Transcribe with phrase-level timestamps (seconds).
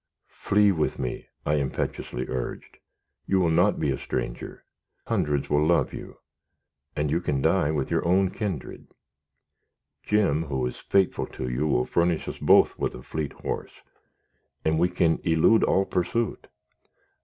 [0.33, 2.79] "Flee with me," I impetuously urged.
[3.27, 4.65] "You will not be a stranger.
[5.05, 6.17] Hundreds will love you,
[6.95, 8.87] and you can die with your own kindred.
[10.01, 13.83] Jim, who is faithful to you, will furnish us both with a fleet horse,
[14.65, 16.47] and we can elude all pursuit.